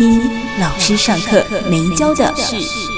[0.00, 0.18] 一
[0.58, 2.89] 老师上课没教的事。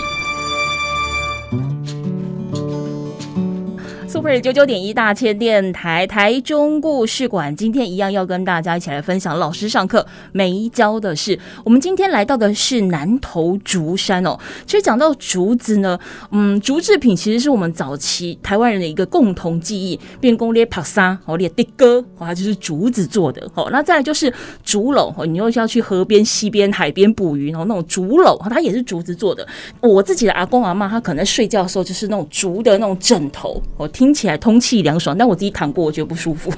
[4.40, 11.36] 九九点一大千电台台中故事馆，今天一样要跟大家一起来分享老师上课没教的事。
[11.64, 14.38] 我们今天来到的是南投竹山哦。
[14.64, 15.98] 其实讲到竹子呢，
[16.30, 19.98] 嗯，竹制品其实是我们早期台湾人的一个共同记忆。
[20.20, 23.68] 变工列帕沙哦，列的哥哦，它就是竹子做的哦。
[23.72, 29.44] 那再来就是竹篓哦，你又要去河边、溪边、海边捕鱼，然后那种竹篓它也是竹子做的。
[29.80, 34.12] 我自己的阿公阿妈，他可能睡觉的时候就是那种竹的那种枕头，我听。
[34.12, 36.52] 听起来通气凉爽，但我自己躺过，我觉得不舒服。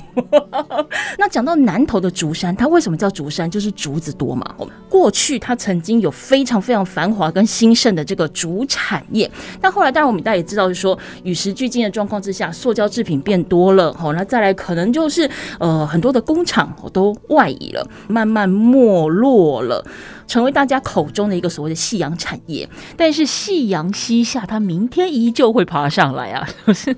[1.16, 3.50] 那讲到南投的竹山，它为什么叫竹山？
[3.50, 4.44] 就是竹子多嘛。
[4.90, 9.30] 过去它曾经有非常非常繁华跟兴盛的这个竹产业，
[9.62, 13.90] 但后来当然我们大家也知道，就是说与时俱进的状况之下，塑胶制品变多了。
[13.94, 19.82] 好，那再来可能就是呃很多的工厂都外移了，慢慢没落了。
[20.26, 26.48] 成为大家口中的一个所谓的夕阳产业，但是夕阳西下，它明天依旧会爬上来啊！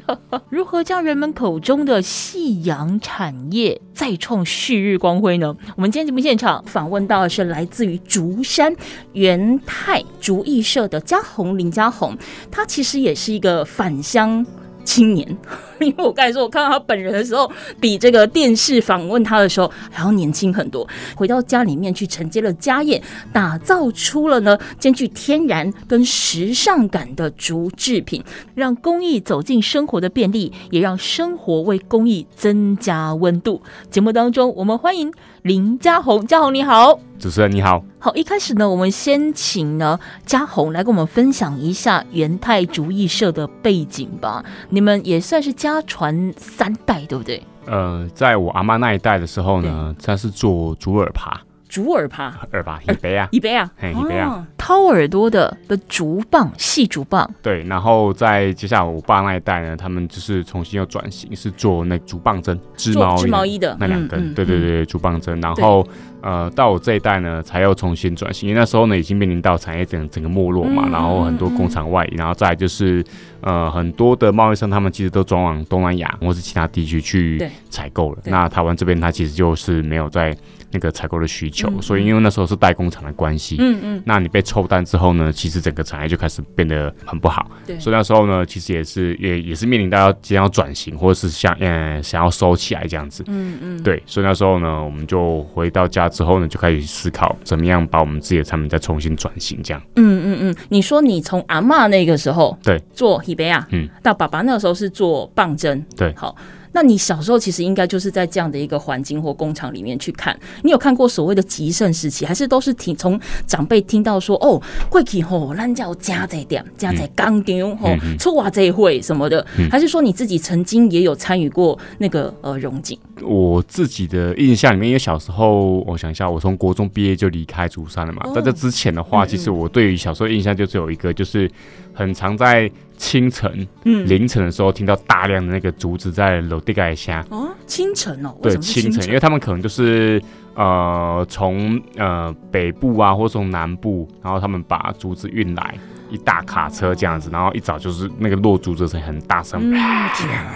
[0.48, 5.54] 如何将人们口中的夕阳产业再创旭日光辉呢？
[5.76, 8.74] 我们今天节目现场访问到的是来自于竹山
[9.12, 12.16] 元泰竹艺社的嘉宏林嘉宏，
[12.50, 14.44] 他其实也是一个返乡
[14.86, 15.28] 青年，
[15.80, 20.88] 因为我刚才说，我看到他本人的时候，比这个电视访问他的时候还要年轻很多。
[21.16, 28.22] 回到家里面去承接了家业，打造出了呢兼具天然跟时尚感的竹制品，
[28.54, 33.60] 让工艺走进生活的便利，也让生活为工艺增加温度。
[33.90, 35.12] 节目当中，我们欢迎
[35.46, 36.98] 林家宏，家宏你好。
[37.20, 44.44] 主持人你好，好，一开始呢，我们先请呢家宏来跟我们分享一下元泰竹艺社的背景吧。
[44.70, 47.40] 你们也算是家传三代，对不对？
[47.66, 51.38] 呃，在我阿妈那一代的时候呢，他是做竹耳耙。
[51.76, 57.30] 竹耳耙，耳耙，一杯啊， 一杯啊，嘿，一杯啊，掏耳朵的的竹棒，细竹棒。
[57.42, 65.38] 对，然后在接下来我爸那一代呢，他们就是重新又转型，是做那竹棒针织毛织毛衣的那两根，对对对，竹棒针。
[65.42, 65.86] 然后
[66.22, 73.04] 呃，到我这一代呢，才又重新转型，因为那时候呢，已经面临到产业整整个没落嘛，然后很多工厂外移，然后再来就是
[73.42, 78.18] 呃，很多的贸易商他们其实都转往东南亚或是其他地区去采购了。
[78.24, 80.34] 那台湾这边它其实就是没有在。
[80.70, 102.80] 那个采购的需求，所以因为那时候是代工厂的关系，嗯嗯，那你被抽单之后呢，其实整个产业就开始变得很不好，对，所以那时候呢，其实也是也也是面临到要即将要转型，或者是想嗯想要收起来这样子，嗯嗯，对，所以那时候呢，我们就回到家之后呢，就开始思考怎么样把我们自己的产品再重新转型这样，嗯嗯嗯，你说你从阿嬷那个时候对。
[102.92, 106.34] 做喜杯啊，嗯，到爸爸那个时候是做棒针，对，好。
[106.76, 114.60] 那你小时候其实应该就是在这样的一个环境或工厂里面去看，你有看过所谓的极盛时期，还是都是听从长辈听到说哦，
[114.90, 117.88] 过去吼，咱叫加在点，加在钢钉吼，
[118.18, 122.98] 出啊这一会什么的，还是说你自己曾经也有参与过那个呃荣景？
[123.22, 131.50] 我自己的印象里面，因为小时候我想一下，我从国中毕业就离开竹山了嘛，在这之前的话，其实我对于小时候印象就只有一个，就是
[131.94, 132.70] 很常在。
[132.96, 137.24] 清晨、凌晨的时候，听到大量的那个竹子在楼地盖下。
[137.30, 140.20] 哦，清晨哦，对，清晨，因为他们可能就是
[140.54, 145.74] 呃，从呃北部啊，或从南部，然后他们把竹子运来。
[146.10, 149.70] 一大卡车这样子，然后一早就是那个落竹子声很大声，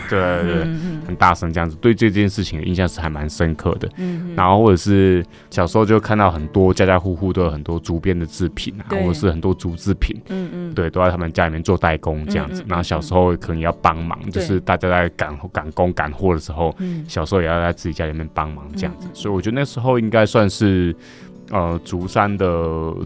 [0.08, 0.64] 对对对，
[1.06, 3.88] 很大声这样子，对这件事情的印象是还蛮深刻的。
[4.36, 12.64] 然后或者是小时候就看到很多家家户户都有很多竹编的制品啊，或者是很多竹制品，嗯嗯，对，都在他们家里面做代工这样子。
[12.68, 16.74] 然后小时候可能也要帮忙，就是大家在赶赶工赶货的时候，
[17.08, 19.08] 小时候也要在自己家里面帮忙这样子。
[19.12, 20.94] 所以我觉得那时候应该算是。
[21.50, 22.46] 呃，竹山的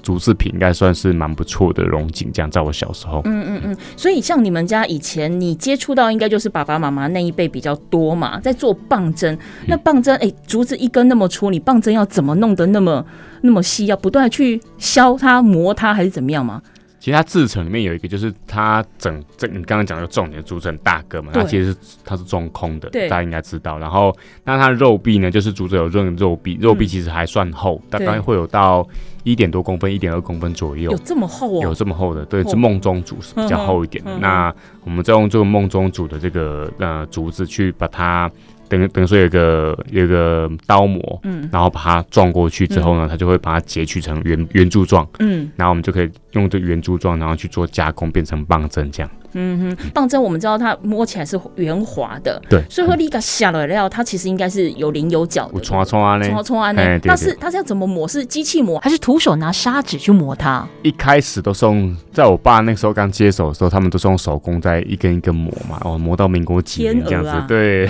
[0.02, 3.22] 竹制品应该算是蛮不错的融景，这样在我小时候。
[3.24, 9.38] 嗯嗯嗯，所以像你们家以前你接触到，应该就是爸爸妈妈那一辈比较多嘛，在做棒针。
[9.66, 13.04] 那棒针，哎、欸，竹子一根那么粗，你棒针要怎么弄得那么
[13.40, 13.86] 那么细？
[13.86, 16.60] 要不断去削它、磨它，还是怎么样吗？
[17.04, 23.78] 其实它制成里面有一个，就是它整整你刚刚讲的重点，竹子很大个嘛，它其实是它是中空的，大家应该知道。
[23.78, 24.10] 然后
[24.42, 28.88] 那它的肉壁呢，就是竹子有润肉壁，肉壁其实还算厚，大概会有到
[29.22, 30.90] 一点多公分、一点二公分左右。
[30.92, 31.60] 有这么厚哦？
[31.64, 34.16] 有这么厚的，对，是梦中竹是比较厚一点的。
[34.18, 34.50] 那
[34.82, 38.30] 我们再用这个梦中竹的这个呃竹子去把它。
[38.78, 49.10] 等等于说有一个有一个刀模，嗯，然后把它撞过去之后呢，嗯、它就会把它截取成圆圆柱状，嗯，然后我们就可以用这圆柱状，然后去做加工，变成棒针这样。
[49.34, 55.60] 嗯哼，棒针我们知道它摸起来是圆滑的，对，所以说你个下了料，它其实应该是有棱有角的。
[55.60, 58.08] 冲啊冲啊嘞，冲啊冲啊嘞，那是它是要怎么磨？
[58.08, 60.66] 是机器磨，还是徒手拿砂纸去磨它？
[60.82, 67.88] 一开始都是用，在我爸那时候刚接手的时候，他们都是用手工在一根一根磨嘛，哦，磨到民国几年这样子，啊、对，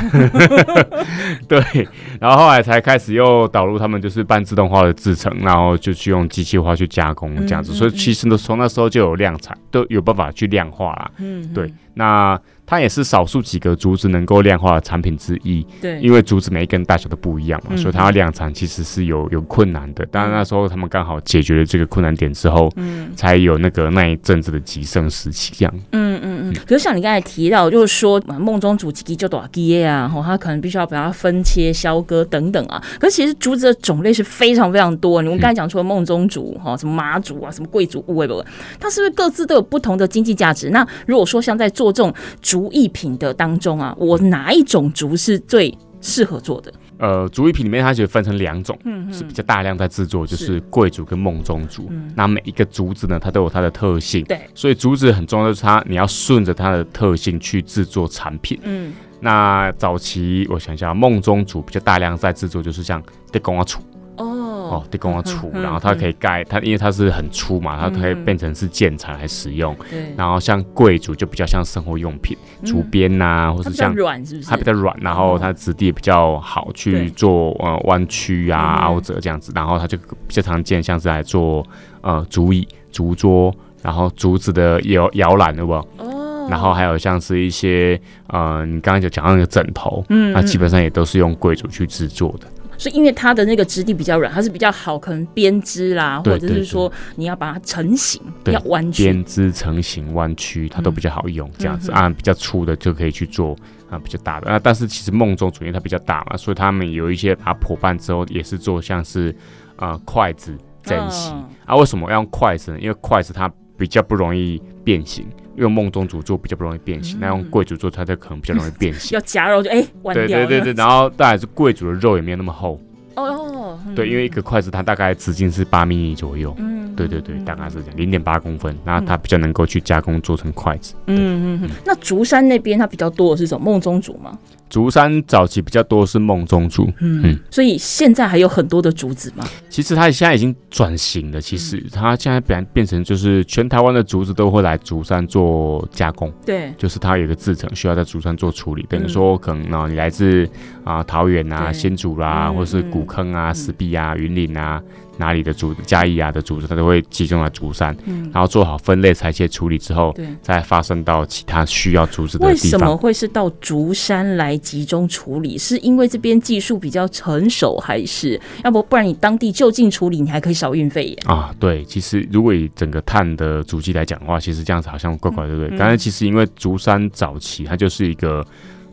[1.47, 1.89] 对，
[2.21, 11.11] 然后后来才开始又导入他们就是半自动化的制成，然后就去用机器化去加工这样子，嗯嗯嗯，所以其实呢，从那时候就有量产，都有办法去量化啦。
[11.43, 12.41] 嗯，对，那。
[12.67, 20.05] 它也是少数几个竹子能够量化的产品之一，对，因为竹子每一根大小都不一样嘛，嗯、所以它要量产其实是有有困难的。
[20.07, 25.75] 当然那时候他们刚好解决了这个困难点之后，嗯，才有那个那一阵子的极盛时期这样。
[25.93, 26.55] 嗯嗯嗯。
[26.67, 32.83] 可是像你刚才提到，就是说梦中竹几就多几啊，吼，它可能必须要把它分切、削割等等啊。
[32.99, 35.21] 可是其实竹子的种类是非常非常多。
[35.21, 38.45] 你们刚才讲出了梦中竹，哈，什么麻竹啊，什么桂竹，为不？
[38.79, 40.71] 它是不是各自都有不同的经济价值？
[40.71, 46.73] 那如果说像在做这种竹艺品的当中啊，我哪一种竹是最适合做的？
[46.97, 51.91] 呃，竹艺品里面它就分成两种，嗯，是比较大量在制作，就是贵竹跟梦中竹。
[52.15, 58.59] 那每一个竹子呢，它都有它的特性，对，所以竹子很重要的是它，你要顺着它的特性去制作产品。
[58.63, 63.03] 嗯，那早期我想一下，梦中竹比较大量在制作，就是像
[63.33, 63.81] 地公啊竹。
[64.17, 64.54] 哦，
[64.91, 69.75] 地公要粗，然后它可以盖它，因为它是很粗嘛，它可以变成是建材来使用。
[69.91, 74.49] 对，然后像贵族就比较像生活用品，竹编呐，或是像软是不是？
[74.49, 81.67] 它比较软，然后它质地也比较好去做呃弯曲啊、凹折这样子，然后它就比较常见，像是来做
[82.01, 85.73] 呃竹椅、竹桌，然后竹子的摇摇篮，对不？
[85.73, 92.47] 哦，然后还有像是一些呃，你刚刚就讲到那个枕头，嗯，那基本上也都是用贵族去制作的。
[92.77, 101.51] 所以，因为它的那个质地比较软，它是比较好，可能编织啦，或者是说你要把它成型，要弯曲，编织成型、弯曲，它都比较好用。
[101.59, 103.57] 这样子啊，比较粗的就可以去做
[103.91, 104.51] 啊，比较大的。
[104.51, 109.35] 那但是其实梦中主因为它比较大嘛，所以他们有一些把它破半之后，也是做像是
[109.77, 111.33] 啊筷子、珍稀
[111.65, 111.77] 啊。
[111.77, 112.79] 为什么要用筷子呢？
[112.81, 115.27] 因为筷子它比较不容易变形。
[115.57, 119.15] 用梦中竹做比较不容易变形，那、嗯、用贵族做它就可能比较容易变形。
[119.17, 120.39] 要夹肉就哎，弯、欸、掉。
[120.39, 122.81] 对对对对，然后大概是贵族的肉也没有那么厚。
[123.17, 126.55] 哦对，因为一个筷子它大概直径是八厘米左右。
[126.59, 126.75] 嗯。
[126.97, 130.95] 对对对，大概是这样，零点八公分，那它比较能够去加工做成筷子。
[131.07, 131.71] 嗯嗯嗯。
[131.85, 133.65] 那竹山那边它比较多的是什么？
[133.65, 134.39] 梦中竹吗？
[134.75, 139.47] 竹山早期比较多是梦中竹，嗯嗯，所以现在还有很多的竹子吗？
[139.69, 150.45] 其实它现在已经转型了，其实它现在变变成就是全台湾的竹子都会来竹山做加工，对，就是它有一个制程需要在竹山做处理，等于说可能呢你来自
[150.83, 154.83] 啊桃园啊新竹啦，或是古坑啊石壁啊云林啊。
[155.17, 162.65] 哪里的竹子，嘉义啊的竹子，它都会集中在竹山，嗯、然后做好分类、裁切、处理之后，对再发生到其他需要竹子的地方。
[162.65, 165.57] 为什么会是到竹山来集中处理？
[165.57, 171.19] 是因为这边技术比较成熟，还是要不不然你当地就近处理，你还可以少运费耶？
[171.27, 175.79] 啊，对，其实如果以整个碳的足迹来讲的话，其实这样子好像怪怪，对不对？
[175.79, 178.45] 但是、嗯、其实因为竹山早期它就是一个。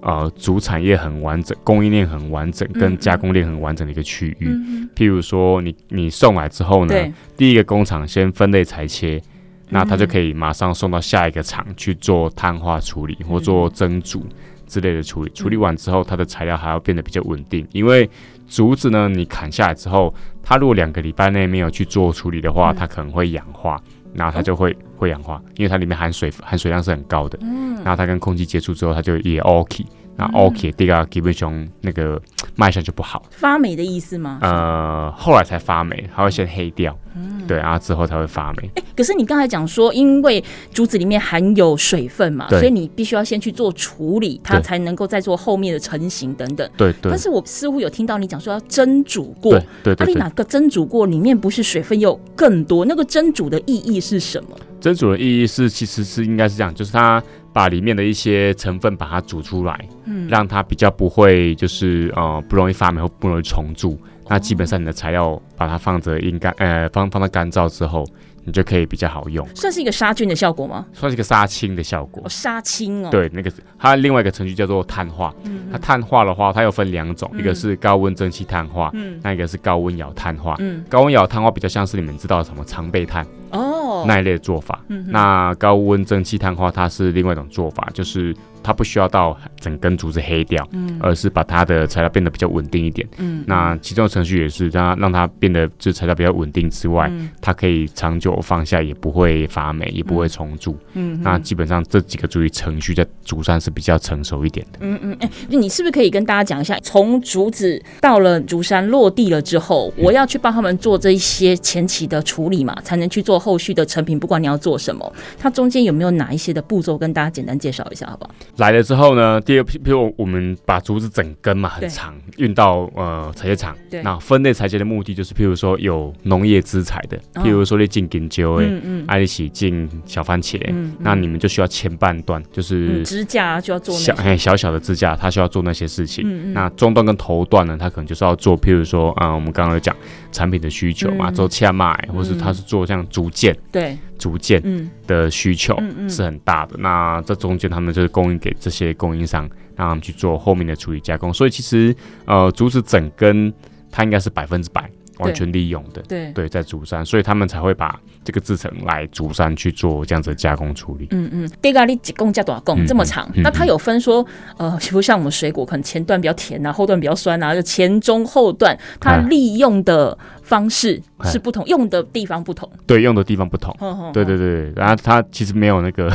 [0.01, 4.49] 呃，主产业很完整，供应链很完整，跟加工链很完整的一个区域。
[4.95, 9.23] 譬如说你，你你送来之后呢，第一个工厂先分类裁切，嗯、
[9.69, 14.25] 那它就可以马上送到下一个厂去做碳化处理，或做蒸煮
[14.65, 15.31] 之类的处理。
[15.31, 18.09] 嗯、处理完之后，它的材料还要变得比较稳定，因为
[18.47, 23.79] 竹子呢，你砍下来之后，它如果两个礼拜内没有去做处理的话，嗯、它可能会氧化，
[24.13, 24.75] 然后它就会。
[25.01, 29.83] 会氧化，因为它里面含水含水量是很高的，嗯，然后它跟空气接触之后，它就也 OK，
[30.21, 32.21] 那 OK，第二个基本上那个
[32.55, 34.37] 卖相就不好，发霉的意思吗？
[34.43, 38.69] 呃，后来才发霉，它会先黑掉，嗯，对，然后之后才会发霉。
[38.75, 46.69] 哎，可是你刚才讲说，因为竹子里面含有水分嘛，所以你必须要先去做处理，它才能够再做后面的成型等等。
[46.77, 47.09] 对对。
[47.11, 50.05] 但是我似乎有听到你讲说要蒸煮过，对对。
[50.05, 52.85] 那你哪个蒸煮过里面不是水分又更多？
[52.85, 54.55] 那个蒸煮的意义是什么？
[54.79, 63.99] 蒸煮的意义是，其实是应该是这样，就是它把里面的一些成分把它煮出来，嗯，让它比较不会就是呃不容易发霉或不容易虫蛀。
[64.29, 68.05] 那基本上你的材料把它放着阴干，呃放放到干燥之后，
[68.43, 69.47] 你就可以比较好用。
[69.55, 70.85] 算是一个杀菌的效果吗？
[70.93, 72.23] 算是一个杀青的效果。
[72.25, 73.09] 哦，杀青哦。
[73.09, 75.33] 对，那个它另外一个程序叫做碳化。
[75.43, 75.67] 嗯。
[75.71, 80.55] 它碳化的话，它又分两种，嗯、一个是高温蒸汽碳化，嗯，那一个是高温窑碳化。
[80.59, 80.83] 嗯。
[80.89, 84.83] 高温窑碳化比较像是你们知道的什么常备碳哦那一类的做法。
[84.87, 85.05] 嗯。
[85.07, 88.35] 那高温蒸汽碳化它是另外一种做法，就是。
[88.63, 118.31] 它不需要到整根竹子黑掉，嗯，而是把它的材料变得比较稳定一点，嗯，那其中的程序也是让它让它变得就材料比较稳定之外，嗯，它可以长久放下，也不会发霉，也不会虫蛀，嗯，那基本上这几个注意程序在竹山是比较成熟一点的，嗯嗯，哎，你是不是可以跟大家讲一下，从竹子到了竹山落地了之后，我要去帮他们做这一些前期的处理嘛，才能去做后续的成品，不管你要做什么，它中间有没有哪一些的步骤，跟大家简单介绍一下，好不好？
[118.57, 123.75] 来了之后呢，第二批，比如我们把竹子整根嘛，很长，运到呃裁切厂。
[123.89, 124.03] 对。
[124.03, 128.69] 那分类裁切的目的就是，譬如说有农业资材的，譬如说你进金蕉哎，
[129.07, 136.53] 爱丽喜进小番茄，嗯，那你们就需要前半段，就是支架就要做小小小的支架，它需要做那些事情。
[136.53, 139.95] 那中段跟头段呢，它可能就是要做，譬如说啊，我们刚刚有讲
[140.31, 143.57] 产品的需求嘛，做切麦，或是它是做像竹剑。
[143.71, 143.97] 对。
[144.21, 144.61] 竹件
[145.07, 145.75] 的需求
[146.07, 151.33] 是很大的，那这中间他们就是供应给这些供应商，让他们去做后面的处理加工。
[151.33, 153.51] 所以其实呃，竹子整根
[153.89, 154.87] 它应该是百分之百
[155.17, 156.31] 完全利用的，对。
[156.33, 161.07] 对，在竹山，所以他们才会把这个制成来竹山去做这样子的加工处理。
[161.11, 163.29] 嗯嗯，这个你几公加多少公这么长？
[163.37, 164.25] 那它有分说
[164.57, 171.01] 呃，比如像我们水果，可能前段比较甜啊，后段比较酸啊，就前中后段它利用的方式。
[171.25, 173.71] 是不同，用的地方不同，对，用的地方不同，
[174.11, 176.11] 对对对，然后它其实没有那个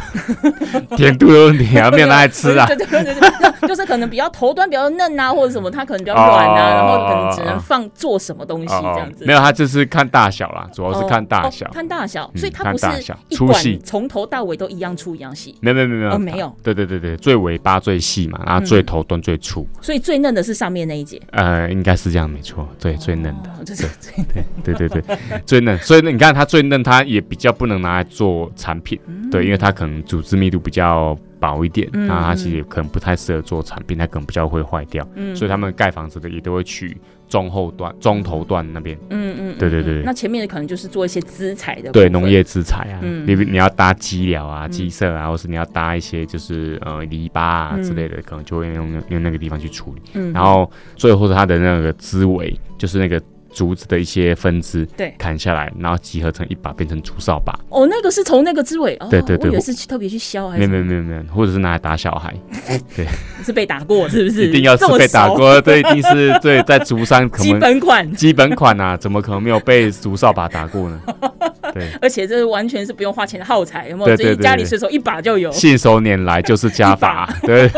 [0.99, 9.25] 甜度的问题啊，没有拿来吃啊， 对对对对，就是可能比较头端比较嫩啊，或者什么，它可能比较软啊，然后可能只能放做什么东西这样子。
[9.25, 12.87] 没有，它就是看大小啦，主要是看大小，看大小，所以它不是
[13.29, 23.77] 一管从头到尾都一样粗一样细，没有没有没有没有，对对对对，最尾巴最细嘛，然后最头端最粗，所以最嫩的是上面那一节，呃，应该是这样没错，对，最嫩的，对
[24.63, 25.19] 对对对对。
[25.45, 36.97] 最嫩，所以你看它最嫩，它也比较不能拿来做产品，嗯、对，因为它可能组织密度比较薄一点，那、嗯、它其实也可能不太适合做产品，它可能比较会坏掉，嗯、所以他们盖房子的也都会取
[37.29, 53.21] 中后段、中头段那边，嗯嗯，对对对，那前面的可能就是做一些资材的，对，农业资材啊，你、你要搭基料啊、基色啊，或是你要搭一些就是呃篱笆啊之类的，可能就会用用那个地方去处理，嗯，然后最后它的那个枝尾就是那个。
[53.57, 57.59] 竹子的一些分支，对，砍下来，然后集合成一把，变成竹扫把。
[57.71, 62.35] 哦，那个是从那个枝尾，哦、对对对，是特别去削，还是没有没有没有，或者是拿来打小孩。
[62.95, 63.07] 对，
[63.43, 64.49] 是被打过是不是？
[64.49, 71.01] 一定要是被打过，这一定是对，在竹山可能基本款，基本款啊，怎么可能没有被竹扫把打过呢？
[71.73, 74.17] 对，而且这是完全是不用花钱的耗材，有没有？
[74.17, 77.71] 所以家里随手一把就有，信手拈来就是家法， 对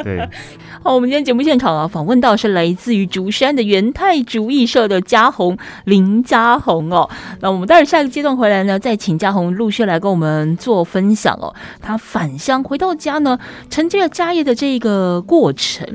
[0.04, 0.28] 对。
[0.82, 7.08] 好，我们今天节目现场啊，访问到是来自于竹山的元泰竹艺社的嘉宏林嘉宏哦。
[7.40, 11.54] 那我们待会下一个阶段回来呢，再请嘉宏陆续来跟我们做分享哦。
[11.82, 13.38] 他返乡回到家呢，
[13.68, 15.86] 承接了家业的这个过程。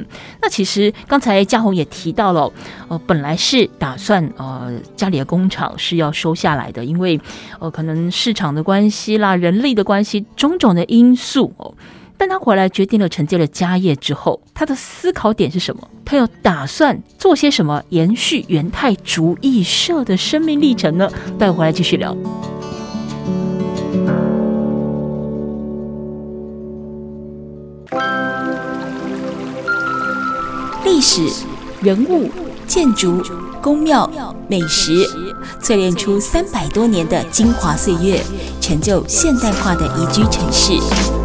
[0.41, 2.51] 那其实刚才嘉宏也提到了，
[2.88, 7.19] 呃，本来是打算呃家里的工厂是要收下来的，因为
[7.59, 11.74] 呃可能市场的关系啦、人力的关系、种种的因素哦。
[12.17, 15.88] 但他回来决定了承接了家业之后，他的思考点是什么？
[16.05, 21.10] 他又打算做些什么延续元泰竹艺社的生命历程呢？
[21.38, 22.15] 待会回来继续聊。
[30.86, 31.27] 历史、
[31.81, 32.29] 人物、
[32.65, 33.22] 建筑、
[33.62, 34.10] 宫庙、
[34.48, 35.05] 美食，
[35.62, 38.22] 淬炼出三百多年的精华岁月，
[38.62, 41.25] 成就现代化的宜居城市。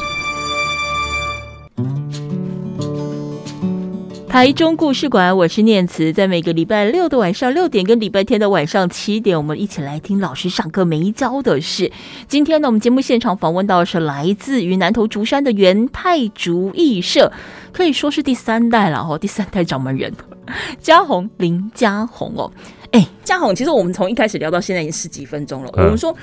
[4.31, 11.91] 台中故事馆，我是念慈，在每个礼拜六的晚上六点跟礼拜天的晚上七点，我们一起来听老师上课没教的事。
[12.29, 17.29] 今天呢，我们节目现场访问到的是来自于南投竹山的元泰竹艺社，
[17.73, 20.09] 可以说是第三代了哦， 第三代掌门人
[20.79, 22.49] 嘉宏林嘉宏哦。
[22.91, 26.15] 哎，嘉宏，其实我们从一开始聊到现在已经十几分钟了，嗯、我们说。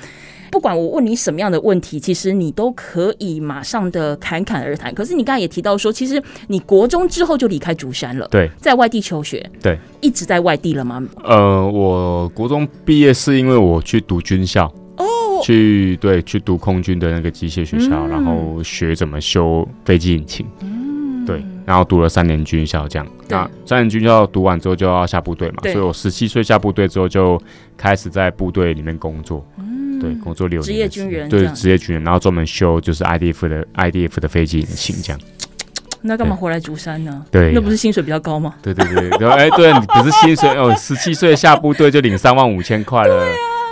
[0.51, 4.93] 不管我问你什么样的问题，其实你都可以马上的侃侃而谈。
[4.93, 11.03] 可是你刚才也提到说，其实你国中之后就离开竹山了，对，在外地求学，对，一直在外地了吗？
[11.23, 14.65] 呃，我国中毕业是因为我去读军校，
[14.97, 15.05] 哦，
[15.43, 27.39] 去对去读空军的那个机械学校，嗯、然后学怎么修飞机引擎，嗯，对，然后读了三年军校，这样，那三年军校读完之后就要下部队嘛，所以我十七岁下部队之后就
[27.77, 29.45] 开始在部队里面工作。
[29.99, 35.19] 对，工作六年，职业军人，对，职业军人，然后专门修就是 IDF 的 IDF 的飞机引擎这样。
[36.01, 37.25] 那干嘛回来竹山呢？
[37.29, 38.55] 对，那不是薪水比较高吗？
[38.61, 43.27] 对对对，对，哎，对，你不是薪水哦，十七岁下部队就领三万五千块了。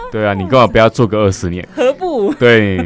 [0.12, 1.68] 对啊，你干嘛不要做个二十年？
[1.76, 2.34] 何不？
[2.40, 2.78] 对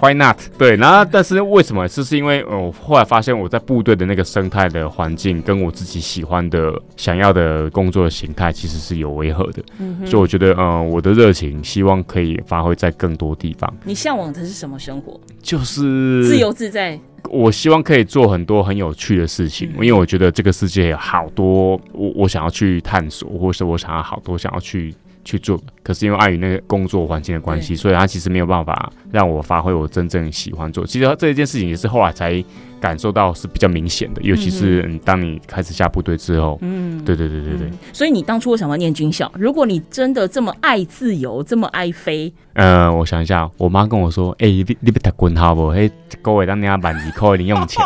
[0.00, 0.36] ，Why not？
[0.56, 1.86] 对，然后但是为什么？
[1.88, 9.62] 是是因为我后来发现我在部队的那个生态的环境，跟我自己喜欢的、想要的工作的形态其实是有违和的。
[9.78, 13.72] 嗯，所以我觉得，嗯，我的热情希望可以发挥在更多地方。
[13.84, 15.20] 你向往的是什么生活？
[15.42, 16.98] 就是自由自在。
[17.30, 24.94] 我希望可以做很多很有趣的事情，因为我觉得这个世界有好多我我想要去探索，或是我想要好多想要去。
[25.24, 30.84] 去做，可是因为碍于那个工作环境的关系，所以他其实没有办法让我发挥我真正喜欢做。
[30.84, 32.44] 其实这一件事情也是后来才。
[32.80, 37.78] 感受到是比较明显的，尤其是当你开始下部队之后，嗯，对对对对对、嗯。
[37.92, 39.28] 所以你当初为什么要念军校？
[39.34, 45.70] 如果你真的这么爱自由，这么爱飞，呃，我想一下，我妈跟我说，哎、欸，你你别打滚好不？
[45.72, 45.90] 嘿，
[46.22, 47.84] 各位当年万几块零用钱，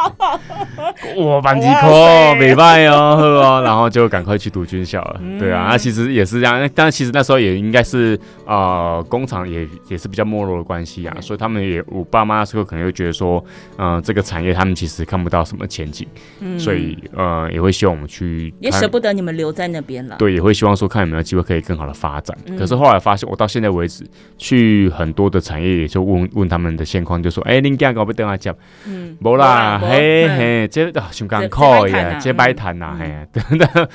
[1.17, 5.21] 我，万几块，没办哦，呵哦，然后就赶快去读军校了。
[5.23, 13.45] 嗯、对啊，那其实也是这样，但其实那时候也应该是呃，工厂也也是比较没落的关系啊，所以他们也，我爸妈那时候可能会觉得说，
[13.77, 14.73] 嗯、呃，这个产业他们。
[14.73, 16.09] 其实看不到什么前景，
[16.41, 20.17] 嗯、所以呃也会希望我们去，也舍不得你们留在那边了。
[20.19, 22.37] 对，也会希望说看有没有机会可以更好的发展。
[22.47, 24.03] 嗯、可是后来发现，我到现在为止
[24.39, 28.57] 去很多的产业，也就问问他们的现况，就说：“哎、欸，你家搞不等下讲，
[28.87, 33.89] 嗯，没啦，嘿嘿，这啊，胸肝扣呀，这摆谈呐，嘿， 等等，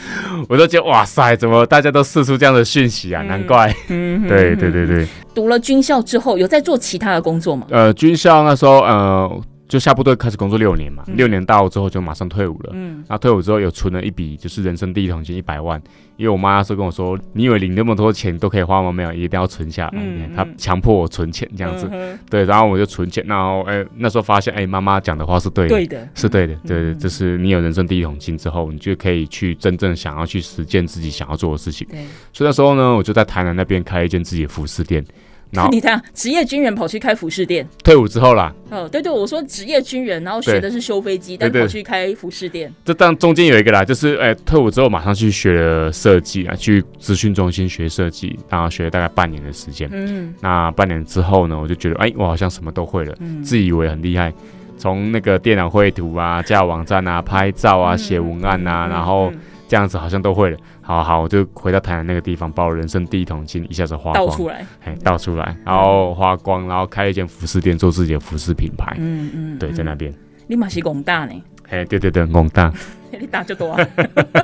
[0.47, 3.23] 我都觉得哇塞，怎么大家都试出这样的讯息啊？
[3.23, 5.07] 嗯、难怪，嗯，对对对对。
[5.33, 7.65] 读了军校之后，有在做其他的工作吗？
[7.69, 9.41] 呃，军校那时候，呃。
[9.67, 12.71] 就下部队开始工作六年嘛，嗯、六年到之后就马上退伍了。
[12.73, 15.81] 嗯，那退伍之后有存了一笔，就是人生第一桶金一百万。
[16.15, 18.91] 因为我妈那时候跟我说：“你以为领那么多钱都可以花吗？
[18.91, 19.91] 没有，一定要存下来。
[19.93, 21.87] 嗯”她强迫我存钱这样子。
[21.91, 23.23] 嗯、对，然后我就存钱。
[23.27, 26.91] 然后，哎、欸，那时候发现，哎、欸，妈妈讲的话是对的，对的，是对的，对的。
[26.93, 31.87] 嗯、就是你有人生第一桶金之后，你就可以去真正想要去实践自己想要做的事情。
[31.91, 31.99] 对。
[32.33, 35.05] 所以那时候呢，我就在台南那边开一间自己的服饰店。
[35.51, 38.53] 然后 你看，职业军人跑去开服饰店，退伍之后啦。
[38.69, 42.73] 哦，对对，我说职业军人，然后学的是修飞机，但跑去开服饰店。
[42.83, 49.89] 这当中间有一个啦，就是哎，退伍之后马上去学了设计啊，去资讯中心学设计，然后学了大概半年的时间。
[49.91, 54.33] 嗯，那半年之后呢，我就觉得哎，我好像什么都会了，嗯、自以为很厉害，
[54.77, 59.31] 从那个电脑绘图啊、架网站啊、拍照啊、写文案啊，嗯、然后。
[59.69, 70.13] 这样子好像都会了，好好，我就回到台南那个地方，把我人生第一桶金一下子花光，倒出来，哎，倒出来，然后花光，然后开一间服饰店，做自己的服饰品牌，嗯嗯，对，在那边。
[70.47, 71.33] 你马是广大呢？
[71.69, 72.71] 哎，对对对，广大。
[73.19, 73.75] 你大就多，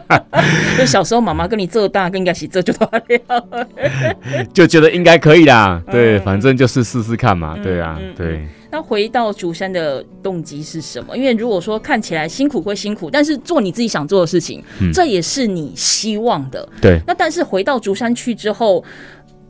[0.80, 3.68] 就小时候妈妈跟你做大，跟应该是做就多了，
[4.54, 5.80] 就觉得应该可以啦。
[5.92, 7.56] 对，反正就是试试看嘛。
[7.62, 8.48] 对啊，对。
[8.72, 11.16] 那回到竹山的动机是什么？
[11.16, 16.68] 因为如果说看起来辛苦归辛苦，但是做你自己想做的事情，这也是你希望的。
[16.82, 17.00] 对。
[17.06, 18.84] 那但是回到竹山去之后，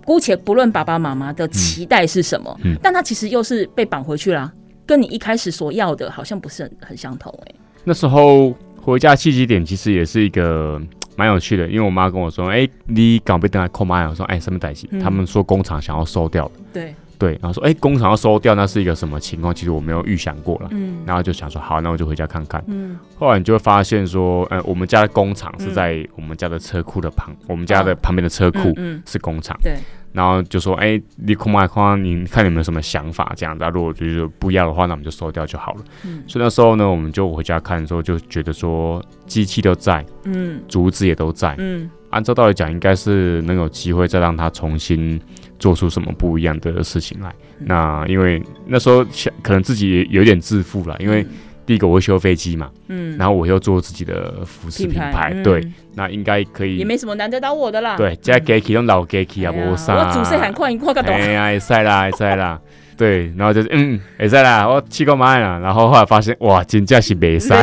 [0.03, 4.51] 姑且不论爸爸妈妈的期待是什么，但他其实又是被绑回去了，
[4.85, 7.55] 跟你一开始所要的好像不是很很相同哎。
[7.83, 8.53] 那时候。
[8.85, 10.77] 回家契机点其实也是一个
[11.15, 16.51] 蛮有趣的，因为我妈跟我说：“哎、欸，你刚被登来扣妈。”我说：“哎、欸，什么代志？”他们说工厂想要收掉。
[16.73, 20.67] 对对，然后说：“哎、欸，工厂要收掉，那是一个什么情况？”其实我没有预想过了。
[20.71, 28.59] 嗯，然后就想说：“好，那我就回家看看。”嗯，后来你就会发现说：“呃，我们家的工厂是在我们家的车库的旁，嗯、我们家的旁边的车库
[29.05, 29.57] 是工厂。
[29.63, 29.77] 嗯”嗯、对。
[30.13, 33.33] 然后就说：“哎，你空麦空，你看你有没有什么想法？
[33.35, 35.81] 这样子，如果就是不要的话，那我们就收掉就好了。
[36.05, 45.19] 嗯、所以那时候呢，我们就回家看的时候，就觉得说机器都在，嗯，竹子也都在，嗯，按照道理讲，应该是能有机会再让它重新
[45.57, 47.33] 做出什么不一样的事情来。
[47.59, 51.23] 嗯、那因为那时候想，可能自己也有点自负了，因为。
[51.23, 51.29] 嗯
[51.65, 62.59] 第一个我会修飞机嘛，嗯，然后我又做自己的服饰品牌，对，那应该可以，也没什么难得到我的啦，对，加机器用老机器啊，我啥，我主色很快，你快个懂，哎呀，会使啦，会使啦，
[62.97, 67.55] 对，然后就是嗯，会塞啦，我去过买啦，然后后来发现哇，真正是没塞，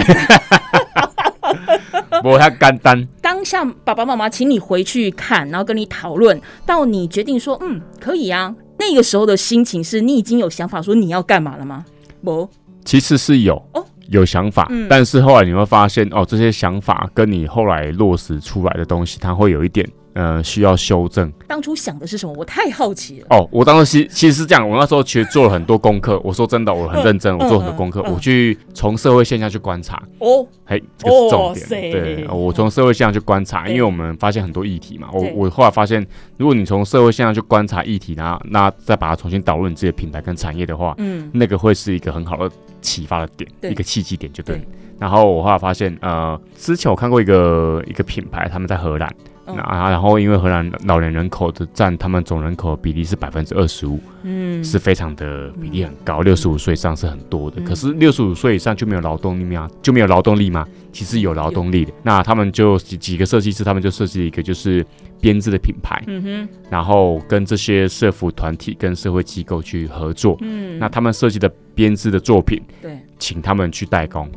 [2.23, 3.07] 不太 简单。
[3.21, 8.55] 当下爸爸妈妈请你回去看，然后跟你讨论，到你决定说嗯，可以啊。
[8.79, 11.85] 那个时候的心情是你已经有想法说你要干嘛了吗？
[12.25, 12.49] 不，
[12.85, 14.87] 其实是有哦，有想法，嗯。
[14.89, 21.33] 但是后来你会发现哦，这些想法跟你后来落实出来的东西，它会有一点呃需要修正。
[21.47, 22.33] 当初想的是什么？
[22.37, 23.27] 我太好奇了。
[23.31, 26.21] 哦，我当时其其实是这样，我那时候其实做了很多功课。
[26.25, 30.03] 我说真的，我很认真，嗯我做很多功课，我去从社会现象去观察。
[30.19, 31.91] 哦，嘿，这个是重点。
[31.91, 35.09] 对，我从社会现象去观察，因为我们发现很多议题嘛。
[35.13, 44.61] 我我后来发现，如果你从社会现象去观察议题，然后那再把它重新导入你自己的品牌跟产业的话，嗯，那个会是一个很好的启发的点，一个契机点就对。
[44.99, 49.11] 然后我后来发现，呃，之前我看过一个一个品牌，他们在荷兰，
[49.57, 57.61] 嗯那、然后因为荷兰老年人口的占他们总人口的比例是百分之二十五，嗯，是非常的比例很高，六十五岁以上是很多的。
[57.61, 59.69] 嗯可是六十五岁以上就没有劳动力吗？
[59.83, 60.67] 就没有劳动力吗？
[60.93, 61.93] 其实有劳动力的。
[62.03, 64.85] 那他们就几几个设计师，他们就设计一个就是
[65.21, 70.37] 编织的品牌，嗯哼，然后跟这些社服团体跟社会机构去合作。
[70.41, 74.29] 嗯，那他们设计的编织的作品，对，请他们去代工。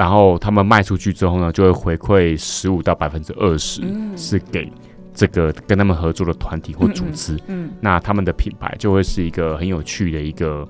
[0.00, 4.72] 哦，然后他们卖出去之后呢，就会回馈十五到百分之二十，嗯是给
[5.12, 7.38] 这个跟他们合作的团体或组织。
[7.48, 10.66] 嗯，那他们的品牌就会是一个很有趣的一个，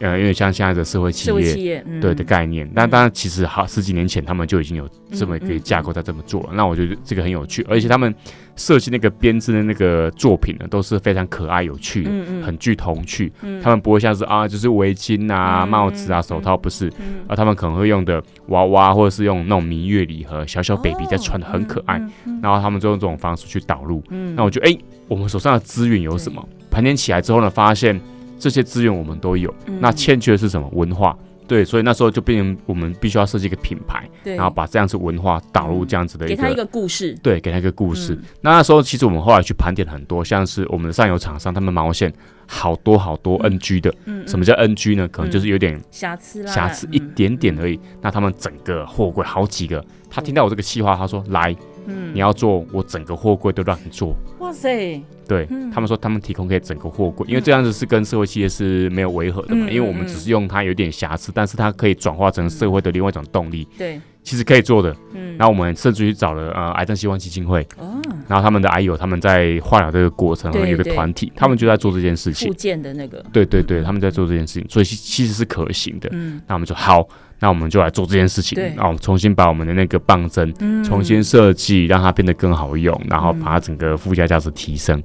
[0.00, 1.30] 呃，有点像现在的社会企
[1.64, 2.70] 业对的概念。
[2.74, 6.50] 但当然，其实好十几年前他们就已经有这么一个架构在这么做了。
[6.52, 8.14] 那我觉得这个很有趣，而且他们
[8.56, 12.10] 设计那个编织的那个作品呢，都是非常可爱有趣的，
[12.42, 13.32] 很具童趣。
[13.42, 16.88] 嗯，他们不会像是啊，就是围巾啊、嗯帽子啊、嗯手套，不是。
[16.98, 22.00] 嗯啊，他们可能会用的娃娃，或者是用那种明月礼盒，小小 baby 在穿的很可爱，，
[22.42, 24.02] 然后他们就用这种方式去导入。
[24.10, 26.46] 嗯，那我觉得，哎、我们手上的资源有什么？
[26.70, 27.98] 盘点起来之后呢，发现
[28.38, 30.68] 这些资源我们都有，嗯那欠缺的是什么？
[30.72, 31.16] 文化。
[31.46, 38.12] 对，所以那时候就变成我们必须要设计一个品牌，对，然后把这样子文化导入这样子的一个，给他一个故事，对，给他一个故事。
[38.12, 42.12] 嗯那那时候其实我们后来去盘点很多，像是我们的上游厂商，他们毛线
[42.46, 43.90] 好多好多 NG 的。
[44.04, 45.08] 嗯，嗯什么叫 NG 呢？
[45.08, 47.80] 可能就是有点瑕疵啦，瑕疵一点点而已。
[48.02, 51.56] 那他们整个货柜好几个，他听到我这个计划，他说：“来，
[51.88, 55.70] 嗯，你要做，我整个货柜都让你做。”哇塞，对、嗯。
[55.70, 59.66] 他们说，他们提供可以整个货柜，因为这样子是跟社会企业是没有违和的嘛。
[59.66, 64.94] 嗯因为我们只是用它有点瑕疵，但是它可以转化成社会的另外一种动力，对，其实可以做的。
[65.14, 72.46] 嗯，那我们甚至于找了呃癌症希望基金会，哦，然后他们的癌友他们在化疗这个过程，对有一个团体，他们就在做这件事情。
[72.46, 72.54] 附。
[72.54, 76.10] 件的那个，对对对，他们在做这件事情，所以其其实是可行的。
[76.12, 76.38] 嗯。
[76.46, 78.56] 那我们就好，那我们就来做这件事情。
[78.56, 85.02] 对，然后重新把我们的那个棒针嗯，重新设计，让它变得更好用，然后把它整个附加价值提升。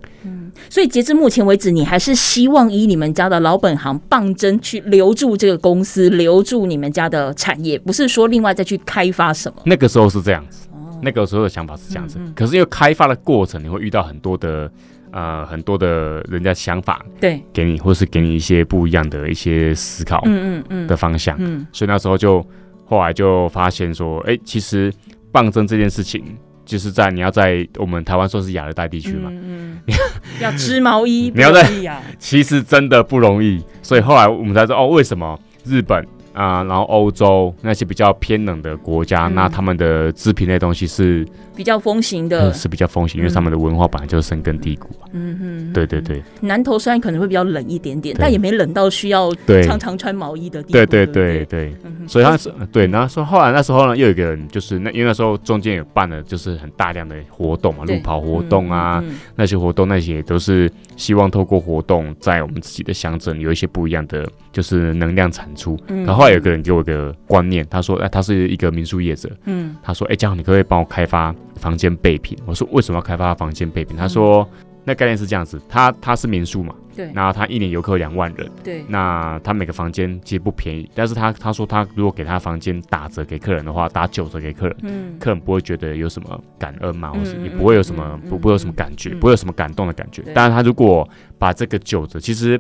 [0.69, 9.61] 所以截至目前为止，你还是希望以你们家的老本行棒针去留住这个公司，留住你们家的产业，不是说另外再去开发什么。
[9.65, 12.17] 那个时候是这样子，哦，那个时候的想法是这样子。
[12.19, 14.71] 嗯嗯可是因为开发的过程，你会遇到很多的
[15.11, 21.35] 呃很多的人家想法对，给你，或是给你一些不一样的一些思考嗯嗯嗯的方向。
[21.39, 22.45] 嗯所以那时候就
[22.85, 24.91] 后来就发现说，哎、其实
[25.31, 26.23] 棒针这件事情，
[26.65, 29.93] 就是在你要在我们台湾算是亚热带地区嘛，嗯嗯，
[30.41, 33.63] 要织毛衣，你要在不容易啊， 其实真的不容易。
[33.82, 39.35] 所以后来我们才知道，哦，为什么日本啊、然后欧洲那些比较偏冷的国家，嗯。
[39.35, 44.89] 那他们的制品类东西是、比较风行呃的，是比较风行，因为他们的文化本来就是深根蒂固。
[44.99, 45.07] 嘛。
[45.13, 46.23] 嗯哼，对对对。
[46.41, 49.63] 南投虽然可能会比较冷一点点，但也没冷到需要对。
[49.63, 50.73] 常常穿毛衣的地步。
[50.73, 51.45] 对对不对？
[51.45, 51.73] 对。
[51.83, 59.01] 嗯所以他是对，然后说后来那时候呢，又有一个人，就是那因为那时候中间有办了就是很大量的活动嘛，路跑活动啊，
[59.37, 65.79] 那些活动那些也都是希望透过活动，在我们自己的乡镇有一些不一样的就是能量产出。
[65.87, 66.03] 嗯。
[66.05, 72.38] 然后后来有个人给我一个观念，他说，哎，他是一个民宿业者，嗯他说，哎，这样你可不可以帮我开发房间备品？
[72.45, 73.97] 我说为什么要开发房间备品？
[73.97, 74.47] 他说。
[74.86, 90.33] 那概念是这样子，他他是民宿嘛，对然后他一年游客两万人，对，那他每个房间其实不便宜，但是他他说他如果给他房间打折给客人的话，打九折给客人，嗯客人不会觉得有什么感恩嘛，嗯或是也不会有什么嗯不不会有什么感觉，嗯不会有什么感动的感觉对。
[90.33, 91.07] 但是他如果
[91.39, 92.59] 把这个九折，其实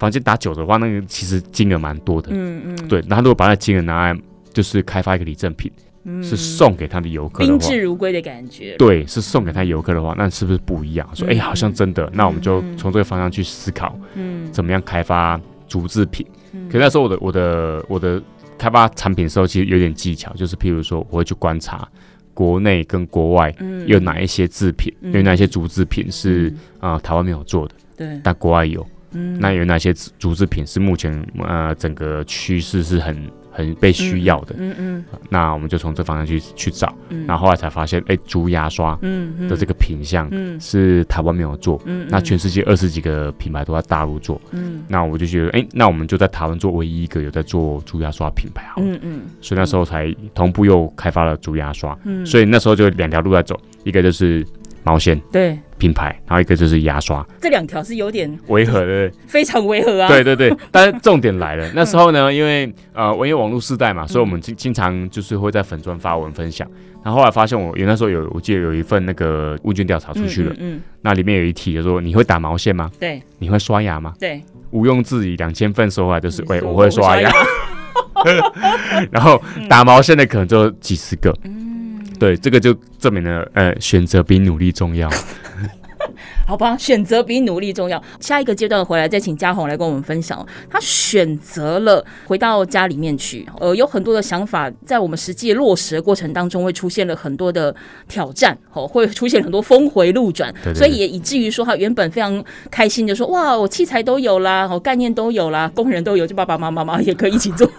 [0.00, 3.00] 房间打九折的话，那个其实金额蛮多的，嗯嗯，对。
[3.06, 4.20] 那他如果把那金额拿来
[4.52, 5.70] 就是开发一个礼赠品，
[6.04, 7.58] 嗯是送给他的游客的话。
[7.58, 8.74] 宾至如归的感觉。
[8.78, 11.06] 对，是送给他游客的话，那是不是不一样？
[11.14, 16.26] 说，哎、嗯好像真的，那我们就嗯从这个方向去思考，嗯，怎么样开发竹制品。
[16.52, 18.20] 嗯可那时候我的我的我的
[18.58, 21.86] 开发产品的时候，其实有点技巧，就是譬如说，我会去观察
[22.32, 28.84] 国内跟国外嗯有哪一些制品，嗯有哪一些竹制品是嗯啊、呃台湾没有做的，对，但国外有。
[29.12, 29.38] 嗯。
[29.40, 33.14] 那有哪些竹制品是目前呃整个趋势是很
[33.50, 34.54] 很很被需要的。
[34.58, 36.94] 嗯嗯，那我们就从这方向去去找，
[37.26, 38.98] 然后后来才发现，哎，竹牙刷
[39.48, 54.46] 的这个品相是台湾没有做，那全世界二十几个品牌都在大陆做，嗯，那我就觉得，哎，那我们就在台湾做唯一一个有在做竹牙刷品牌，好，嗯嗯，所以那时候才同步又开发了竹牙刷，嗯，所以那时候就两条路在走，一个就是。
[54.82, 60.06] 毛线对品牌，然后一个就是牙刷，这两条是有点违和的，非常违和啊。
[60.08, 66.68] 对对对， 但是重点来了，那时候呢，因为呃，我因为网络时代嘛，所以我们经经常就是会在粉砖发文分享。
[67.02, 72.90] 然后后来发现我，有那时候有我记得有一份那个问卷调查出去了，嗯，那里面有一题就说，你会打毛线吗？
[73.00, 74.12] 对，你会刷牙吗？
[74.20, 77.30] 对，毋庸置疑，两千份说话就是喂，我会刷牙，
[79.10, 81.34] 然后打毛线的可能就几十个。
[82.20, 85.08] 对，这个就证明了，呃，选择比努力重要。
[86.46, 88.02] 好吧，选择比努力重要。
[88.20, 97.74] 下一个阶段回来再请嘉宏来跟我们分享，他选择了回到家里面去，呃，有很多的想法，在我们实际落实的过程当中，会出现了很多的
[98.08, 107.70] 挑战，哦，会出现很多峰回路转，对对对，所以也以至于说他原本非常开心的说，哇，我器材都有啦，哦，概念都有啦，工人都有，就爸爸妈妈妈也可以一起做。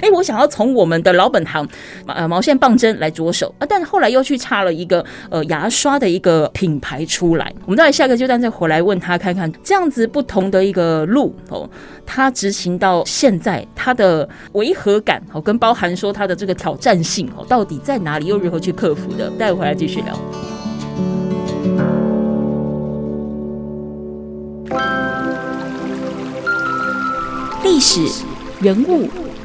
[0.00, 1.66] 哎，我想要从我们的老本行，
[2.06, 7.52] 呃，毛线棒针来着手啊，但后来又去插了一个呃牙刷的一个品牌出来。
[7.64, 11.68] 我们再来下个阶段再回来问他看看，这样子不同的一个路哦，
[12.04, 19.30] 他执行到现在，他的违和感哦，跟包含说他的这个挑战性哦，到底在哪里，又如何去克服的？
[19.38, 20.18] 待会回来继续聊。
[27.64, 28.00] 历史
[28.60, 29.08] 人物。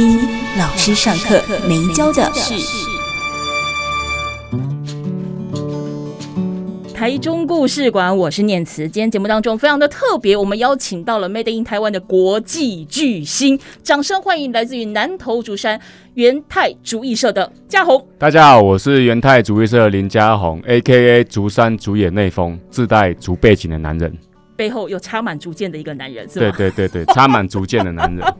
[0.00, 0.18] 听
[0.58, 2.54] 老师上课没教的事。
[6.94, 8.88] 台中故事馆，我是念慈。
[8.88, 15.78] 今天节目当中非常的特别，我们邀请到了 Made in 台湾的国际巨星，掌声欢迎来自于南投竹山
[16.14, 18.02] 元泰竹艺社的嘉宏。
[18.18, 21.22] 大家好，我是元泰竹艺社林嘉宏，A.K.A.
[21.24, 24.16] 竹山竹野内丰，自带竹背景的男人，
[24.60, 26.54] 背后有插满竹剑的一个男人，是吧？
[26.54, 28.22] 对对对对，插满竹剑的男人。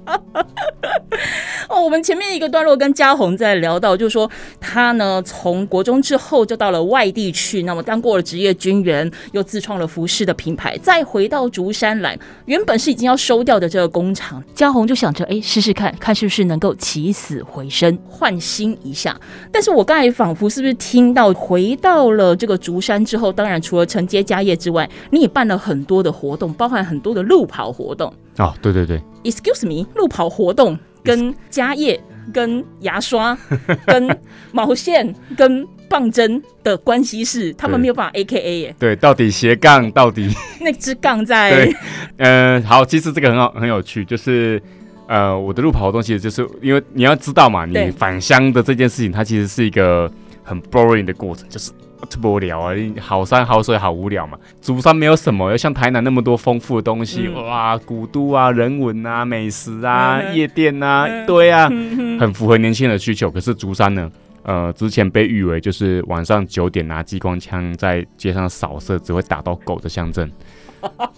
[1.71, 4.29] 哦，我们前面一个段落跟嘉宏在聊到，就是说
[4.61, 19.17] 他呢从国中之后就到了外地去，那么当过了职业军人，又自创了服饰的品牌，再回到竹山来，原本是已经要收掉的这个工厂，嘉宏就想着，哎，试试看看是不是能够起死回生，换新一下。
[19.53, 28.13] 但是我刚才仿佛是不是听到，回到了这个竹山之后，当然除了承接家业之外，你也办了很多的活动，包含很多的路跑活动。
[28.39, 30.79] 哦，对对对，Excuse me，路跑活动。
[31.03, 31.99] 跟家业、
[32.31, 33.35] 跟牙刷、
[33.87, 34.21] 跟
[34.53, 38.77] 毛线、跟棒针的关系是，他们没有办法 A K A 耶。
[38.79, 40.29] 对，到底斜杠到底
[40.61, 41.51] 那只杠在？
[41.53, 41.77] 对，
[42.19, 44.63] 嗯、呃，好，其实这个很好，很有趣，就是
[45.09, 51.73] 呃，我的路跑活动其实就是因为你要知道嘛，你返乡的这件事情，它其实是一个很 boring 的过程，就是。
[52.09, 52.75] 特无聊啊！
[53.01, 54.39] 好山好水好无聊嘛。
[54.61, 63.31] 竹山没有什么，要像台南那么多丰富的东西、嗯、哇，古都啊，人文啊，美食啊，嗯、夜店啊，嗯、对啊，嗯、很符合年轻人的需求。
[63.31, 64.11] 可是竹山呢，
[64.43, 70.31] 呃，之前被誉为就是晚上九点拿激光枪在街上扫射只会打到狗的乡镇。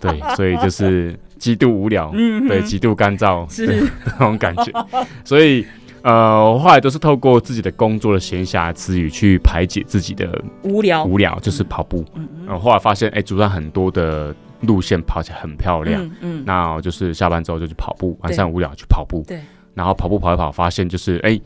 [0.01, 4.73] 对，所以就是极度无聊，嗯、对，极度干燥，是那 种感觉，
[5.25, 5.65] 所以。
[6.03, 12.05] 呃，我后来都是透过自己的工作的闲暇之余去排解自己的无聊，无聊就是跑步。
[12.15, 12.47] 嗯嗯。
[12.47, 16.03] 然后后来发现，哎，竹山很多的路线跑起来很漂亮。
[16.05, 16.13] 嗯。
[16.21, 19.25] 嗯，那就是下班之后就去跑步，晚上无聊去跑步。
[19.27, 19.41] 对。
[19.75, 21.41] 然后跑步跑一跑，发现就是哎。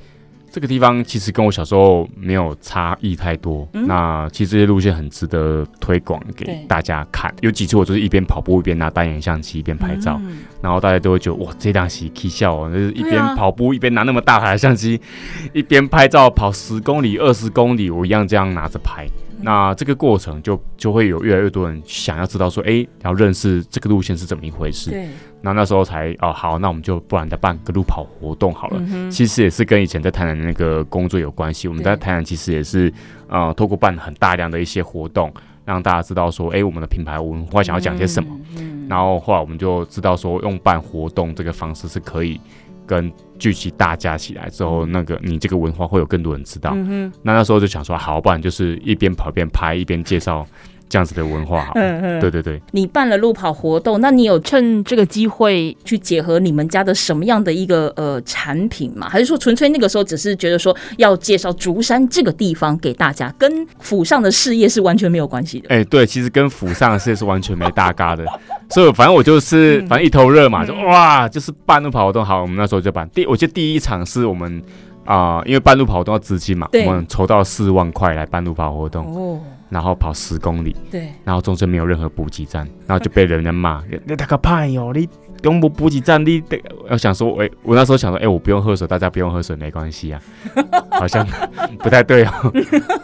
[0.56, 3.68] 这个地方其实跟我小时候没有差异太多。
[3.74, 7.30] 嗯、那其实这些路线很值得推广给大家看。
[7.42, 19.06] 有几次我就是一边跑步一边拿单眼相机一边拍照，嗯、然后大家都会觉得哇，这档戏奇笑哦，就是一边跑步一边拿那么大台的相机，啊、一边拍照，跑十公里、二十公里，我一样这样拿着拍。
[19.40, 24.90] 那这个过程就就会有越来越多人想要知道说，哎，要认识这个路线是怎么一回事。
[24.90, 25.08] 对。
[25.42, 28.82] 那那时候才哦好，那我们就不然再办个路跑活动好了。
[28.88, 31.68] 嗯、其实也是跟以前在台南的那个工作有关系。
[31.68, 32.92] 我们在台南其实也是
[33.28, 35.32] 呃，透过办很大量的一些活动，
[35.64, 38.28] 让大家知道说，哎，我们的品牌文化想要讲些什么。
[38.56, 42.40] 嗯嗯、然后后来我们就知道说，用办活动这个方式是可以
[42.84, 46.72] 跟聚集大家起来之后，那个你这个文化会有更多人知道。
[46.74, 50.46] 嗯，那那时候就想说，好，不然就是一边跑一边拍，一边介绍。
[50.88, 52.60] 这样子的文化好，嗯嗯，对对对。
[52.72, 59.08] 你办了路跑活动，那你有趁这个机会去结合你们家的什么样的一个呃产品吗？
[59.08, 65.68] 还是说纯粹那个时候只是觉得说要介绍竹山这个地方给大家，跟府上的事业是完全没有关系的？
[65.70, 68.24] 哎、欸，对，其实跟府上的事业是完全没搭嘎的。
[68.70, 74.62] 所以反正我就是反正一头热嘛，嗯、就哇，就是办路跑活动好，我们那时候就办第，我记得第一场是我们
[75.04, 79.04] 啊、呃，因为办路跑活动要资金嘛，我们筹到四万块来办路跑活动。
[79.06, 79.40] 哦。
[79.68, 85.08] 然后跑十公里，对，然后中间没有任何补给站，然后就被人家骂， 你那个派哟，你
[85.42, 90.20] 用不补给站，你得我想说，哎，我那时候想说，哎，我不用喝水，大家不用喝水没关系啊，
[90.92, 91.26] 好像
[91.80, 92.52] 不太对哦，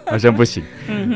[0.06, 0.62] 好像不行，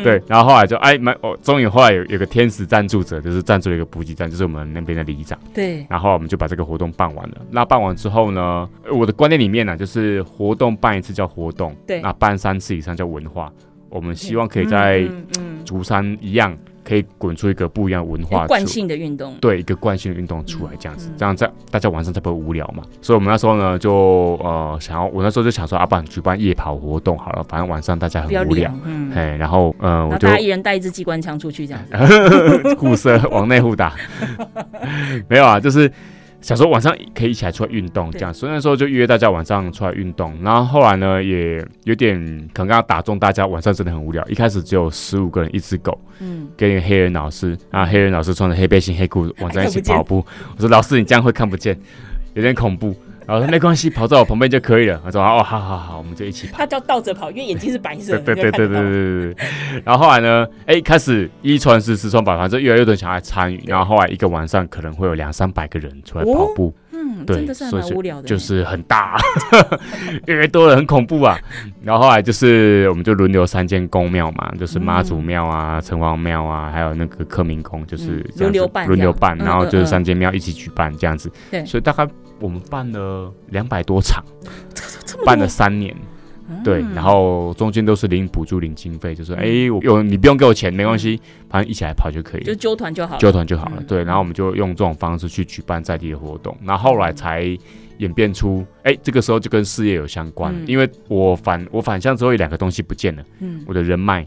[0.02, 7.36] 对，然后后来就哎，蛮哦，终于后来有有个天使赞助者，就是赞助了一个补给站，就是我们那边的里长，对，然后我们就把这个活动办完了。
[7.50, 13.52] 那办完之后呢，我的观念里面呢，就是活动办一次叫活动，对，那办三次以上叫文化。
[13.88, 15.08] 我们希望可以在
[15.64, 22.82] 竹山一样，可以滚出一个不一样的文化，惯性的运动，对，一个惯性的运动出来，这样子，这样在大家晚上才不会无聊嘛。
[23.00, 23.92] 所以我们那时候呢，就
[24.42, 31.82] 呃想要，我那时候就想说，啊，不然举办夜跑活动好了，反正晚上大家很无聊，嗯，哎，然后呃，我就大家一人带一支机关枪出去，这样。
[31.86, 33.94] 子， 互射往内互打，
[35.28, 35.90] 没有啊，就是。
[36.46, 40.32] 想说晚上可以一起来出来运动，这样，所以那时候就约大家晚上出来运动。
[40.44, 42.14] 然后后来呢，也有点
[42.54, 44.24] 可能刚刚打中大家晚上真的很无聊。
[44.28, 50.24] 一开始只有十五个人，一只狗，嗯，跟一个黑人老师，然后黑人老师穿着黑背心、黑裤子，晚上一起跑步。
[50.54, 51.76] 我说老师，你这样会看不见，
[52.34, 52.94] 有点恐怖。
[53.26, 55.00] 然后他没关系，跑在我旁边就可以了。
[55.04, 56.58] 我说哦，好好好,我们就一起跑。
[56.58, 58.20] 他叫倒着跑，因为眼睛是白色的。
[58.20, 59.46] 对对对对对对对。
[59.84, 60.46] 然后后来呢？
[60.66, 63.62] 哎、开始一传十，十传百，反正越来越多人想来参与。
[63.66, 66.72] 然后后来一个晚上可能会有两三百个人出来跑步。
[66.92, 69.18] 嗯对，所以无聊的，就是很大，
[70.26, 71.38] 越多了很恐怖啊。
[71.82, 79.36] 然后后来就是，我们就轮流三间公庙嘛，就是妈祖庙啊、城隍庙啊，还有那个克明宫，就是轮流，轮流办。
[79.38, 81.30] 然后就是三间庙一起举办这样子，
[81.66, 82.06] 所以大概
[82.40, 84.24] 我们办了两百多场，
[85.24, 85.94] 办了三年，
[86.62, 92.40] 对，然后中间都是领补助、领经费，就是哎，我有你不用给我钱，没关系，反正一起来跑就可以。
[92.40, 97.42] 了，就揪团就好，揪团就好了，对，然后我们就用这种方式去举办在地的活动，然后后来才
[97.98, 104.24] 演变出，哎，这个时候就跟事业有相关，因为我反我反向之后有两个东西不见了，嗯，我的人脉。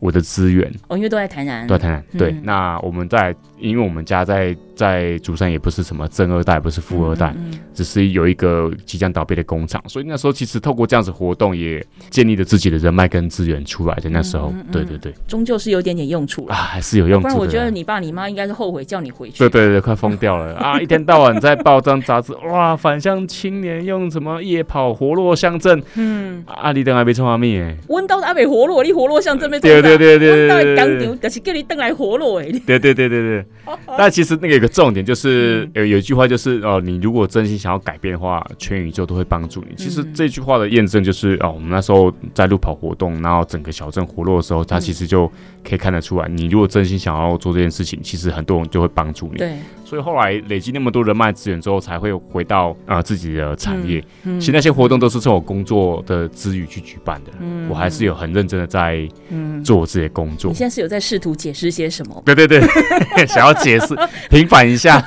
[0.00, 0.70] 我的资源。
[0.88, 2.04] 哦，因为都在台南，都在台南。
[2.18, 7.34] 对，那我们在，因为我们家在在竹山，也不是什么正二代，不是富二代，
[7.72, 14.10] 只是有一个即将倒闭的工厂，所以那时候其实透过这样子活动，也建立了自己的人脉跟资源出来的。
[14.10, 17.22] 那时候，对对对，终究是有点点用处啊，还是有用处。
[17.22, 19.38] 不然我觉得你爸你妈应该是后悔叫你回去。
[19.38, 20.78] 对对对，快疯掉了啊！
[20.82, 25.82] 一天到晚在报章杂志，哇，返乡青年用什么夜跑活络乡镇？
[25.94, 29.58] 嗯，阿里登还没冲阿密哎，温刀阿北活络，你活络乡镇没？
[29.60, 30.48] 对对对对
[31.20, 32.44] 但是叫你登来活络哎！
[32.66, 33.44] 对对对对对，
[33.98, 39.74] 但其实那个有个重点，就是有有一句话，就是哦，你如果真心想要改变的话，全宇宙都会帮助你。
[39.76, 45.30] 其实这句话的验证就是哦，我们那时候在路跑活动，然后整个小镇活络的时候，它其实就
[45.62, 49.38] 可以看得出来，你如果真心想要做这件事情，其实很多人就会帮助你。
[49.38, 49.56] 对。
[49.84, 54.00] 所以后来累积那么多人脉资源之后，才会回到啊、呃、自己的产业。
[54.24, 57.30] 嗯嗯、其实那些活动都是从我工作的之余去举办的。
[57.40, 59.06] 嗯、我还是有很认真的在
[59.62, 60.50] 做我自己的工作。
[60.50, 62.22] 你现在是有在试图解释些什么？
[62.24, 62.60] 对对对，
[63.26, 63.94] 想要解释
[64.30, 65.00] 平反一下。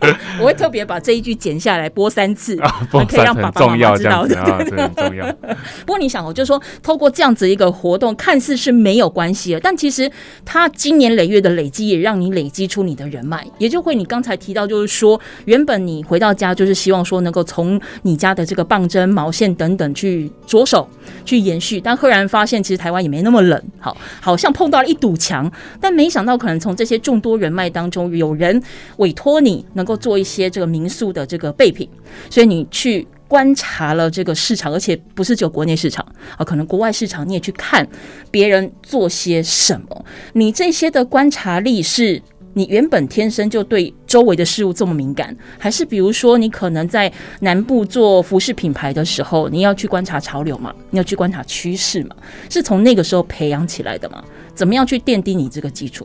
[0.38, 4.40] 我会特别把这一句剪下来播三次， 啊、播三次可以让爸爸妈妈知道的。
[4.44, 5.26] 很重要。
[5.84, 10.08] 不过你想哦，就是说透过这样子一个活动，看似是没有关系的，但其实
[10.44, 14.28] 它经年累月的累积，也让你累积出你的人脉，也就会你刚才。
[14.28, 20.86] 才提到，就是说，原本你回到家就是希望说能够从你家的这个棒针、毛线等等去着手
[21.24, 28.62] 去延续，但赫然发现其实台湾也没那么冷，好，好像碰到了一堵墙，但没想到可能从这些众多人脉当中，有人
[28.98, 31.88] 委托你能够做一些这个民宿的这个备品，
[32.30, 36.04] 所以你去观察了这个市场，而且不是只有国内市场
[36.36, 37.86] 啊，可能国外市场你也去看
[38.30, 42.22] 别人做些什么，你这些的观察力是。
[42.54, 52.16] 你原本天生就对周围的事物这么敏感，还是比如说你可能在南部做服饰品牌的时候，你要去观察潮流嘛，你要去观察趋势嘛，
[52.50, 54.24] 是从那个时候培养起来的吗？
[54.54, 56.04] 怎么样去奠定你这个基础？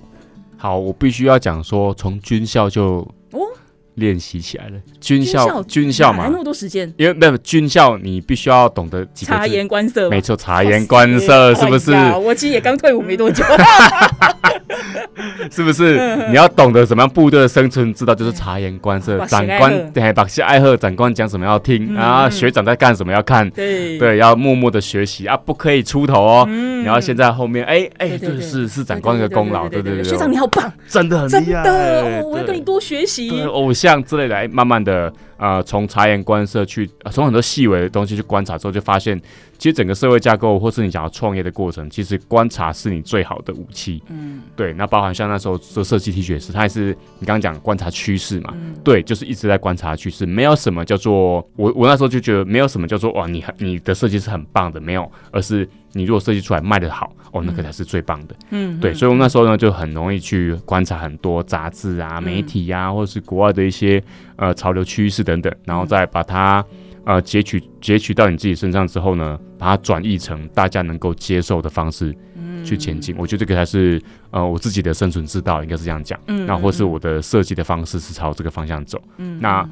[0.56, 3.08] 好，我必须要讲说，从军校就
[3.96, 4.74] 练习起来了。
[5.00, 10.10] 军校，军校嘛，那么多时间，因为没有军校，你必须要懂得察言观色。
[10.10, 11.92] 没错，察言观色是不是？
[12.24, 13.44] 我其实也刚退伍没多久。
[15.52, 16.18] 是不是？
[16.30, 19.18] 你要懂得什么样部队的生存之道，就是察言观色。
[19.26, 26.50] 长官对，把戏爱喝，长官讲什么要听，然后学长在干什么要看，对对，要默默的学习啊，不可以出头哦。
[26.84, 30.04] 然后现在后面，哎哎，对，是是长官的功劳，对对对。
[30.04, 33.42] 学长你好棒，真的很厉害，我要跟你多学习。
[33.44, 35.12] 偶像之类的，哎，慢慢的。
[35.38, 39.20] 呃，从察言观色去，从、呃、很多细微的东西去观察之后，就发现，
[39.58, 44.02] 其实整个社会架构，或是你想要创业的过程，其实观察是你最好的武器。
[44.10, 44.74] 嗯，对。
[44.74, 48.54] 那包含像那时候做设计 T 恤时，它也是你刚刚讲观察趋势嘛？
[48.56, 58.36] 嗯、对，就是一直在观察趋势，没有什么叫做我我那时候就觉得没有什么叫做哇，你很你的设计是很棒的，没有，而是你如果设计出来卖的好，哦，那个才是最棒的。
[58.52, 58.94] 嗯，对。
[58.94, 64.04] 所以我们那时候呢，就很容易去观察很多杂志啊、媒体呀、或者是国外的一些
[64.36, 65.24] 呃潮流趋势。
[65.24, 66.62] 等等，然后再把它
[67.06, 72.14] 呃截取截取到你自己身上之后呢，把它转译成大家能够接受的方式
[72.66, 73.16] 去前进。
[73.16, 76.20] 嗯、我觉得这个才是呃我自己的生存之道，应该是这样讲。
[76.28, 79.02] 嗯，那或是我的设计的方式是朝这个方向走。
[79.18, 79.68] 嗯，那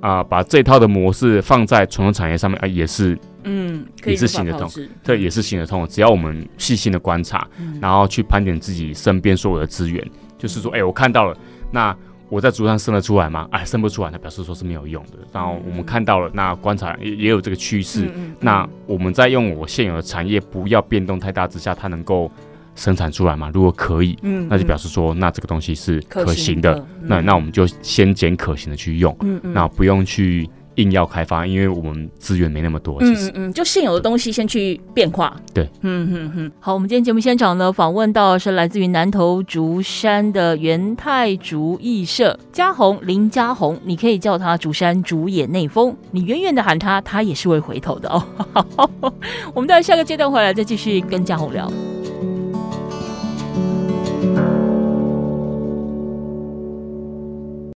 [0.00, 4.70] 啊、呃、把这套的模式放在传统产业上面啊、呃，也是嗯也是行得通，
[5.02, 5.86] 对，也是行得通。
[5.88, 11.36] 只要我们细心的观察，嗯、然后去盘点自己身边所有的资源，嗯、就是说，哎，我看到了
[11.70, 11.96] 那。
[12.28, 13.46] 我在竹上生得出来吗？
[13.52, 15.12] 哎，生不出来，那表示说是没有用的。
[15.32, 18.06] 然后我们看到了，那观察也也有这个趋势。
[18.06, 22.28] 嗯嗯、那我们在用我现有的产业不要变动太大之下，它能够
[22.76, 23.50] 生产出来嘛？
[23.52, 26.74] 如果可以，嗯、那就表示说，那这个东西是可行的。
[26.74, 30.48] 行的那那我们就先捡可行的去用，嗯嗯、那不用去。
[30.76, 33.00] 硬要开发，因为我们资源没那么多。
[33.00, 35.34] 其实，嗯嗯，就现有的东西先去变化。
[35.54, 36.52] 对，嗯嗯嗯。
[36.60, 48.22] 好，我们今天节目现场呢，访问到是来自于南投竹山的元泰竹艺社嘉宏林嘉宏，你可以叫他竹山竹野内丰，你远远的喊他，他也是会回头的哦。
[48.52, 48.90] 好，
[49.54, 51.72] 我们到下个阶段回来再继续跟嘉宏聊。